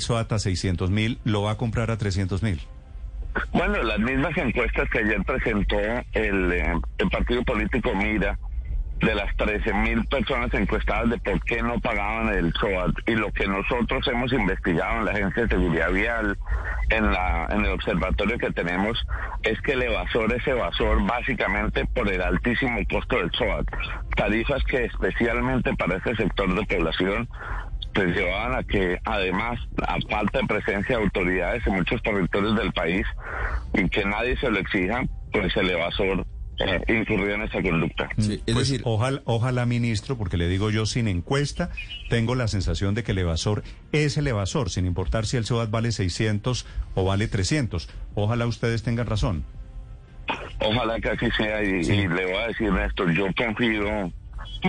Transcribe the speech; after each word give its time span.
SOAT 0.00 0.32
a 0.32 0.38
600 0.38 0.90
mil 0.90 1.18
lo 1.24 1.42
va 1.42 1.52
a 1.52 1.56
comprar 1.56 1.90
a 1.90 1.98
300 1.98 2.42
mil. 2.42 2.60
Bueno, 3.52 3.82
las 3.82 3.98
mismas 3.98 4.36
encuestas 4.36 4.88
que 4.90 4.98
ayer 4.98 5.22
presentó 5.24 5.78
el, 6.12 6.52
eh, 6.52 6.72
el 6.98 7.10
partido 7.10 7.42
político 7.44 7.94
Mira, 7.94 8.38
de 9.00 9.14
las 9.14 9.34
13 9.36 9.72
mil 9.74 10.04
personas 10.06 10.52
encuestadas 10.54 11.10
de 11.10 11.18
por 11.18 11.40
qué 11.44 11.62
no 11.62 11.78
pagaban 11.80 12.28
el 12.34 12.52
SOAT 12.54 12.94
y 13.06 13.14
lo 13.14 13.30
que 13.32 13.46
nosotros 13.46 14.06
hemos 14.08 14.32
investigado 14.32 14.98
en 14.98 15.04
la 15.04 15.12
Agencia 15.12 15.42
de 15.44 15.48
Seguridad 15.48 15.92
Vial, 15.92 16.38
en, 16.90 17.12
la, 17.12 17.46
en 17.50 17.64
el 17.64 17.72
observatorio 17.72 18.38
que 18.38 18.50
tenemos, 18.50 18.98
es 19.42 19.60
que 19.60 19.72
el 19.72 19.82
evasor 19.82 20.32
es 20.32 20.46
evasor 20.46 21.04
básicamente 21.06 21.84
por 21.86 22.12
el 22.12 22.20
altísimo 22.20 22.80
costo 22.90 23.18
del 23.18 23.30
SOAT. 23.32 23.66
Tarifas 24.16 24.64
que 24.64 24.84
especialmente 24.84 25.74
para 25.74 25.96
este 25.96 26.16
sector 26.16 26.52
de 26.54 26.66
población 26.66 27.28
pues 27.98 28.16
llevaban 28.16 28.56
a 28.56 28.62
que 28.62 28.96
además 29.04 29.58
a 29.84 29.96
falta 30.08 30.38
de 30.38 30.46
presencia 30.46 30.96
de 30.96 31.02
autoridades 31.02 31.66
en 31.66 31.74
muchos 31.74 32.00
territorios 32.00 32.56
del 32.56 32.72
país 32.72 33.04
y 33.74 33.88
que 33.88 34.04
nadie 34.04 34.36
se 34.36 34.48
lo 34.50 34.58
exija, 34.60 35.02
pues 35.32 35.56
el 35.56 35.70
evasor 35.70 36.24
eh, 36.60 36.80
incurrió 36.86 37.34
en 37.34 37.42
esa 37.42 37.60
conducta. 37.60 38.08
Sí, 38.16 38.34
es 38.34 38.54
pues 38.54 38.68
decir, 38.68 38.82
ojalá, 38.84 39.20
ojalá, 39.24 39.66
ministro, 39.66 40.16
porque 40.16 40.36
le 40.36 40.46
digo 40.46 40.70
yo, 40.70 40.86
sin 40.86 41.08
encuesta, 41.08 41.70
tengo 42.08 42.36
la 42.36 42.46
sensación 42.46 42.94
de 42.94 43.02
que 43.02 43.10
el 43.10 43.18
evasor 43.18 43.64
es 43.90 44.16
el 44.16 44.28
evasor, 44.28 44.70
sin 44.70 44.86
importar 44.86 45.26
si 45.26 45.36
el 45.36 45.44
SOAT 45.44 45.68
vale 45.68 45.90
600 45.90 46.66
o 46.94 47.04
vale 47.04 47.26
300. 47.26 47.88
Ojalá 48.14 48.46
ustedes 48.46 48.84
tengan 48.84 49.06
razón. 49.06 49.44
Ojalá 50.60 51.00
que 51.00 51.08
así 51.08 51.28
sea, 51.36 51.64
y, 51.64 51.80
y 51.80 52.06
le 52.06 52.26
voy 52.26 52.36
a 52.36 52.46
decir, 52.46 52.72
Néstor, 52.72 53.12
yo 53.12 53.26
confío 53.36 54.12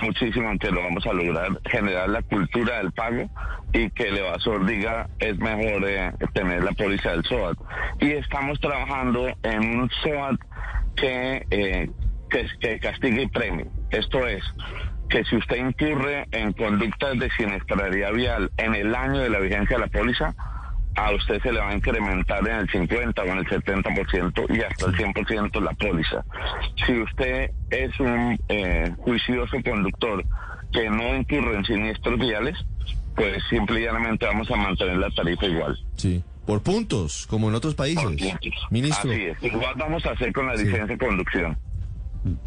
muchísimo 0.02 0.50
en 0.50 0.58
que 0.58 0.70
lo 0.70 0.82
vamos 0.82 1.06
a 1.06 1.12
lograr, 1.12 1.60
generar 1.70 2.08
la 2.08 2.22
cultura 2.22 2.78
del 2.78 2.92
pago 2.92 3.28
y 3.72 3.90
que 3.90 4.04
el 4.04 4.18
evasor 4.18 4.66
diga 4.66 5.08
es 5.18 5.38
mejor 5.38 5.84
eh, 5.88 6.12
tener 6.32 6.64
la 6.64 6.72
póliza 6.72 7.10
del 7.10 7.24
SOAT. 7.24 7.58
Y 8.00 8.12
estamos 8.12 8.60
trabajando 8.60 9.28
en 9.42 9.80
un 9.80 9.90
SOAT 10.02 10.40
que, 10.96 11.46
eh, 11.50 11.90
que, 12.28 12.46
que 12.60 12.78
castigue 12.80 13.22
y 13.22 13.28
premie. 13.28 13.66
Esto 13.90 14.26
es, 14.26 14.42
que 15.10 15.24
si 15.24 15.36
usted 15.36 15.56
incurre 15.56 16.26
en 16.30 16.52
conductas 16.52 17.18
de 17.18 17.28
siniestralidad 17.30 18.12
vial 18.12 18.50
en 18.56 18.74
el 18.74 18.94
año 18.94 19.18
de 19.18 19.28
la 19.28 19.40
vigencia 19.40 19.76
de 19.76 19.82
la 19.82 19.88
póliza, 19.88 20.34
a 20.96 21.12
usted 21.12 21.40
se 21.42 21.52
le 21.52 21.60
va 21.60 21.70
a 21.70 21.74
incrementar 21.74 22.46
en 22.46 22.56
el 22.56 22.70
50 22.70 23.22
o 23.22 23.26
en 23.26 23.38
el 23.38 23.46
70% 23.46 24.56
y 24.56 24.62
hasta 24.62 24.86
el 24.86 24.96
100% 24.96 25.60
la 25.62 25.72
póliza. 25.72 26.24
Si 26.86 26.92
usted 27.00 27.50
es 27.70 28.00
un 28.00 28.38
eh, 28.48 28.92
juicioso 28.98 29.56
conductor 29.64 30.24
que 30.72 30.88
no 30.88 31.14
incurre 31.16 31.56
en 31.56 31.64
siniestros 31.64 32.18
viales, 32.18 32.56
pues 33.14 33.42
simplemente 33.48 34.26
vamos 34.26 34.50
a 34.50 34.56
mantener 34.56 34.96
la 34.96 35.10
tarifa 35.10 35.46
igual. 35.46 35.78
Sí. 35.96 36.22
Por 36.46 36.62
puntos, 36.62 37.26
como 37.28 37.48
en 37.48 37.54
otros 37.54 37.74
países. 37.74 38.04
Ministro. 38.70 39.12
Así 39.12 39.22
es. 39.22 39.42
Igual 39.42 39.74
vamos 39.76 40.04
a 40.06 40.12
hacer 40.12 40.32
con 40.32 40.46
la 40.46 40.54
licencia 40.54 40.86
de 40.86 40.98
conducción. 40.98 41.56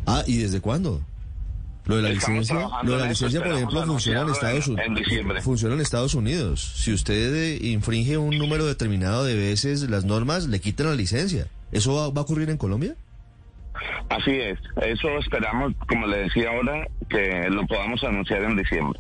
Ah, 0.06 0.24
¿y 0.28 0.40
desde 0.40 0.60
cuándo? 0.60 1.02
Lo 1.86 1.98
de 1.98 2.02
la 2.02 2.10
licencia, 2.10 2.70
lo 2.84 2.94
de 2.94 3.00
la 3.00 3.10
licencia, 3.10 3.44
por 3.44 3.52
ejemplo, 3.52 3.86
funciona 3.86 4.22
en 4.22 4.30
Estados 4.30 4.68
Unidos. 4.68 5.44
Funciona 5.44 5.76
en 5.76 5.82
Estados 5.82 6.16
Unidos. 6.16 6.74
Si 6.76 6.94
usted 6.94 7.36
eh, 7.36 7.60
infringe 7.62 8.18
un 8.18 8.38
número 8.38 8.66
determinado 8.66 9.26
de 9.26 9.36
veces 9.36 9.90
las 9.90 10.06
normas, 10.06 10.48
le 10.48 10.62
quitan 10.62 10.88
la 10.88 10.96
licencia. 10.96 11.48
¿Eso 11.74 11.96
va, 11.96 12.04
a 12.06 12.24
ocurrir 12.24 12.50
en 12.50 12.58
Colombia? 12.58 12.96
Así 14.10 14.32
es. 14.32 14.60
Eso 14.82 15.10
esperamos, 15.20 15.74
como 15.90 16.08
le 16.08 16.20
decía 16.20 16.52
ahora, 16.52 16.88
que 17.10 17.50
lo 17.50 17.66
podamos 17.68 18.02
anunciar 18.04 18.44
en 18.44 18.56
diciembre. 18.56 19.00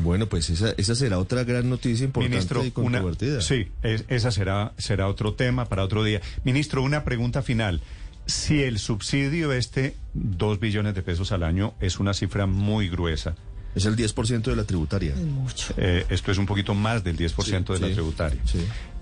Bueno, 0.00 0.26
pues 0.26 0.48
esa, 0.50 0.72
esa 0.76 0.94
será 0.94 1.18
otra 1.18 1.44
gran 1.44 1.68
noticia 1.68 2.04
importante 2.04 2.36
Ministro, 2.36 2.64
y 2.64 2.70
controvertida. 2.70 3.40
sí, 3.40 3.68
esa 3.82 4.30
será, 4.30 4.72
será 4.76 5.08
otro 5.08 5.34
tema 5.34 5.66
para 5.66 5.82
otro 5.82 6.04
día. 6.04 6.20
Ministro, 6.44 6.82
una 6.82 7.04
pregunta 7.04 7.42
final. 7.42 7.80
Si 8.28 8.62
el 8.62 8.78
subsidio 8.78 9.52
este, 9.52 9.96
dos 10.12 10.60
billones 10.60 10.94
de 10.94 11.02
pesos 11.02 11.32
al 11.32 11.42
año, 11.42 11.72
es 11.80 11.98
una 11.98 12.12
cifra 12.12 12.44
muy 12.44 12.90
gruesa. 12.90 13.34
Es 13.74 13.86
el 13.86 13.96
10% 13.96 14.42
de 14.42 14.54
la 14.54 14.64
tributaria. 14.64 15.14
mucho. 15.16 15.72
Eh, 15.78 16.04
esto 16.10 16.30
es 16.30 16.36
un 16.36 16.44
poquito 16.44 16.74
más 16.74 17.02
del 17.02 17.16
10% 17.16 17.72
de 17.72 17.80
la 17.80 17.90
tributaria. 17.90 18.38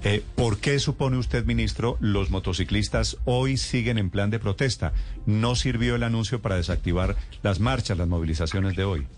Eh, 0.04 0.22
¿Por 0.36 0.59
qué 0.59 0.78
supone 0.78 1.16
usted, 1.16 1.44
ministro, 1.44 1.97
los 1.98 2.31
motociclistas 2.31 3.16
hoy 3.25 3.56
siguen 3.56 3.98
en 3.98 4.10
plan 4.10 4.31
de 4.31 4.38
protesta? 4.38 4.92
¿No 5.26 5.56
sirvió 5.56 5.97
el 5.97 6.04
anuncio 6.04 6.41
para 6.41 6.54
desactivar 6.54 7.16
las 7.42 7.59
marchas, 7.59 7.98
las 7.98 8.06
movilizaciones 8.06 8.76
de 8.76 8.84
hoy? 8.84 9.09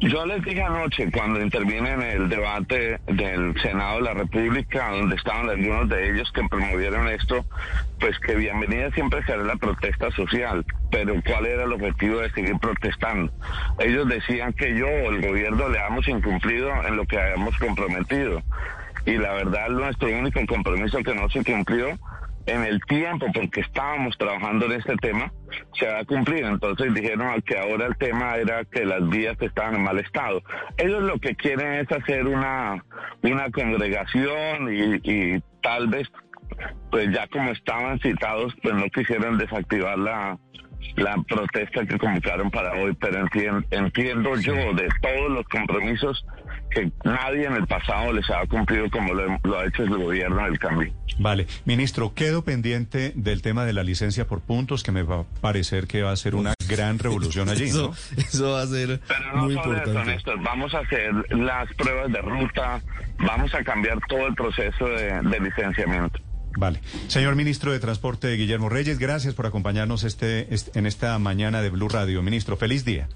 Yo 0.00 0.24
les 0.24 0.42
dije 0.44 0.62
anoche, 0.62 1.10
cuando 1.10 1.40
intervine 1.40 1.92
en 1.92 2.02
el 2.02 2.28
debate 2.28 2.98
del 3.06 3.54
Senado 3.60 3.96
de 3.96 4.02
la 4.02 4.14
República, 4.14 4.90
donde 4.90 5.16
estaban 5.16 5.50
algunos 5.50 5.88
de 5.88 6.10
ellos 6.10 6.30
que 6.32 6.42
promovieron 6.48 7.08
esto, 7.08 7.44
pues 7.98 8.18
que 8.20 8.34
bienvenida 8.34 8.90
siempre 8.92 9.22
será 9.24 9.42
la 9.42 9.56
protesta 9.56 10.10
social, 10.12 10.64
pero 10.90 11.14
¿cuál 11.26 11.46
era 11.46 11.64
el 11.64 11.72
objetivo 11.72 12.20
de 12.20 12.30
seguir 12.30 12.58
protestando? 12.58 13.30
Ellos 13.78 14.08
decían 14.08 14.52
que 14.54 14.74
yo 14.74 14.86
o 14.86 15.10
el 15.10 15.20
gobierno 15.20 15.68
le 15.68 15.78
hemos 15.78 16.08
incumplido 16.08 16.70
en 16.86 16.96
lo 16.96 17.04
que 17.04 17.20
habíamos 17.20 17.56
comprometido. 17.58 18.42
Y 19.04 19.18
la 19.18 19.32
verdad, 19.34 19.68
nuestro 19.68 20.08
único 20.08 20.40
compromiso 20.46 20.98
que 20.98 21.14
no 21.14 21.28
se 21.28 21.44
cumplió 21.44 21.98
en 22.46 22.64
el 22.64 22.80
tiempo, 22.82 23.26
porque 23.32 23.60
estábamos 23.60 24.16
trabajando 24.16 24.66
en 24.66 24.72
este 24.72 24.96
tema, 24.96 25.32
se 25.78 25.86
va 25.86 26.00
a 26.00 26.04
cumplir. 26.04 26.44
Entonces 26.44 26.94
dijeron 26.94 27.40
que 27.42 27.58
ahora 27.58 27.86
el 27.86 27.96
tema 27.96 28.36
era 28.36 28.64
que 28.64 28.84
las 28.84 29.08
vías 29.08 29.36
estaban 29.40 29.76
en 29.76 29.82
mal 29.82 29.98
estado. 29.98 30.42
Ellos 30.76 31.02
lo 31.02 31.18
que 31.18 31.34
quieren 31.34 31.74
es 31.74 31.90
hacer 31.92 32.26
una, 32.26 32.84
una 33.22 33.50
congregación 33.50 34.68
y, 34.72 35.40
tal 35.62 35.88
vez, 35.88 36.08
pues 36.90 37.12
ya 37.12 37.26
como 37.28 37.50
estaban 37.50 37.98
citados, 38.00 38.54
pues 38.62 38.74
no 38.74 38.84
quisieron 38.90 39.38
desactivar 39.38 39.98
la, 39.98 40.38
la 40.96 41.16
protesta 41.28 41.86
que 41.86 41.98
convocaron 41.98 42.50
para 42.50 42.72
hoy, 42.74 42.94
pero 43.00 43.20
entiendo, 43.20 43.62
entiendo 43.70 44.36
yo 44.36 44.54
de 44.54 44.88
todos 45.00 45.30
los 45.30 45.46
compromisos 45.48 46.24
que 46.70 46.90
nadie 47.04 47.46
en 47.46 47.54
el 47.54 47.66
pasado 47.66 48.12
les 48.12 48.28
ha 48.30 48.46
cumplido 48.46 48.88
como 48.90 49.12
lo, 49.12 49.58
ha 49.58 49.64
hecho 49.66 49.82
el 49.82 49.90
gobierno 49.90 50.44
del 50.44 50.58
cambio. 50.58 50.92
Vale, 51.18 51.46
ministro, 51.64 52.14
quedo 52.14 52.44
pendiente 52.44 53.12
del 53.14 53.42
tema 53.42 53.64
de 53.64 53.72
la 53.72 53.82
licencia 53.82 54.26
por 54.26 54.40
puntos, 54.40 54.82
que 54.82 54.92
me 54.92 55.02
va 55.02 55.20
a 55.20 55.24
parecer 55.40 55.86
que 55.86 56.02
va 56.02 56.12
a 56.12 56.16
ser 56.16 56.34
una 56.34 56.54
gran 56.68 56.98
revolución 56.98 57.48
allí. 57.48 57.64
Eso, 57.70 57.92
eso 58.16 58.52
va 58.52 58.62
a 58.62 58.66
ser 58.66 59.00
Pero 59.06 59.36
no 59.36 59.44
muy 59.44 59.54
solo 59.54 59.76
importante. 59.76 60.00
Eso, 60.00 60.10
Néstor, 60.10 60.42
vamos 60.42 60.74
a 60.74 60.78
hacer 60.78 61.12
las 61.30 61.72
pruebas 61.74 62.12
de 62.12 62.22
ruta, 62.22 62.80
vamos 63.18 63.54
a 63.54 63.64
cambiar 63.64 63.98
todo 64.08 64.26
el 64.28 64.34
proceso 64.34 64.86
de, 64.86 65.20
de 65.22 65.40
licenciamiento. 65.40 66.20
Vale. 66.56 66.80
Señor 67.08 67.36
ministro 67.36 67.72
de 67.72 67.78
Transporte, 67.78 68.34
Guillermo 68.34 68.68
Reyes, 68.68 68.98
gracias 68.98 69.34
por 69.34 69.46
acompañarnos 69.46 70.04
este, 70.04 70.52
este, 70.52 70.78
en 70.78 70.86
esta 70.86 71.18
mañana 71.18 71.62
de 71.62 71.70
Blue 71.70 71.88
Radio. 71.88 72.22
Ministro, 72.22 72.56
feliz 72.56 72.84
día. 72.84 73.08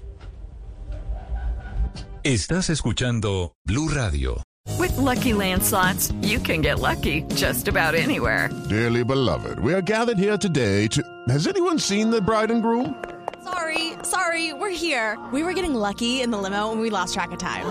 Estás 2.23 2.69
escuchando 2.69 3.53
Blue 3.65 3.89
Radio. 3.89 4.41
With 4.79 4.97
Lucky 4.97 5.33
Land 5.33 5.61
slots, 5.61 6.11
you 6.21 6.39
can 6.39 6.61
get 6.61 6.79
lucky 6.79 7.21
just 7.35 7.67
about 7.67 7.93
anywhere. 7.93 8.49
Dearly 8.67 9.03
beloved, 9.03 9.59
we 9.59 9.73
are 9.73 9.81
gathered 9.81 10.17
here 10.17 10.37
today 10.37 10.87
to. 10.87 11.03
Has 11.29 11.47
anyone 11.47 11.77
seen 11.77 12.09
the 12.09 12.19
bride 12.19 12.49
and 12.51 12.63
groom? 12.63 12.95
Sorry, 13.43 13.93
sorry, 14.01 14.53
we're 14.53 14.75
here. 14.75 15.19
We 15.31 15.43
were 15.43 15.53
getting 15.53 15.75
lucky 15.75 16.21
in 16.21 16.31
the 16.31 16.37
limo 16.37 16.71
and 16.71 16.81
we 16.81 16.89
lost 16.89 17.13
track 17.13 17.31
of 17.31 17.37
time. 17.37 17.65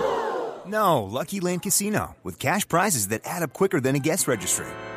No, 0.65 1.03
Lucky 1.03 1.41
Land 1.41 1.61
Casino, 1.61 2.15
with 2.23 2.39
cash 2.39 2.67
prizes 2.67 3.09
that 3.09 3.21
add 3.25 3.43
up 3.43 3.53
quicker 3.53 3.79
than 3.81 3.95
a 3.95 3.99
guest 3.99 4.27
registry. 4.27 4.65